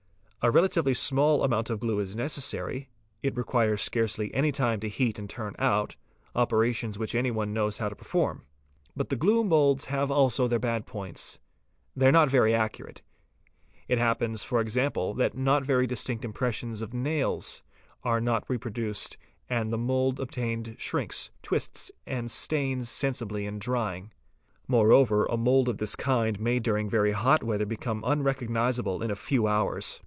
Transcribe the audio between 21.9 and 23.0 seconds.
and stfains